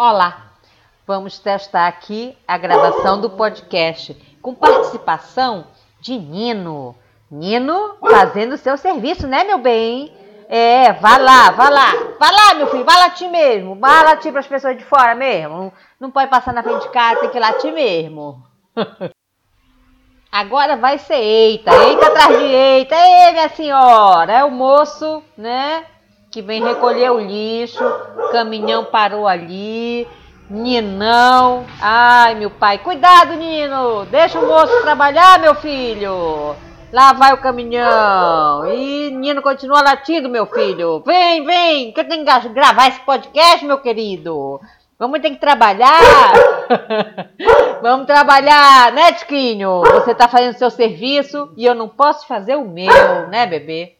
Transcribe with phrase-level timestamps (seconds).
[0.00, 0.52] Olá,
[1.04, 5.66] vamos testar aqui a gravação do podcast com participação
[6.00, 6.94] de Nino.
[7.28, 10.16] Nino fazendo seu serviço, né, meu bem?
[10.48, 14.38] É, vá lá, vá lá, vá lá, meu filho, vá latir mesmo, vá latir para
[14.38, 15.56] as pessoas de fora mesmo.
[15.56, 18.40] Não, não pode passar na frente de casa, tem que latir mesmo.
[20.30, 25.84] Agora vai ser eita, eita atrás de eita, ei, minha senhora, é o moço, né?
[26.30, 27.82] Que vem recolher o lixo,
[28.30, 30.06] caminhão parou ali,
[30.50, 36.54] Ninão, ai meu pai, cuidado Nino, deixa o moço trabalhar meu filho,
[36.92, 42.24] lá vai o caminhão, e Nino continua latindo meu filho, vem, vem, que eu tenho
[42.24, 44.60] que gravar esse podcast meu querido,
[44.98, 46.32] vamos ter que trabalhar,
[47.80, 52.68] vamos trabalhar, né Tiquinho, você tá fazendo seu serviço e eu não posso fazer o
[52.68, 53.97] meu, né bebê?